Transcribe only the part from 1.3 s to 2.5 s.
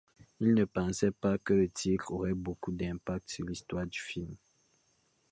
que le titre aurait